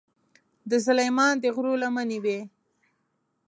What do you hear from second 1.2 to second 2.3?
د غرو لمنې